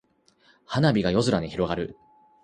[0.65, 1.95] 花火が夜空に広がる。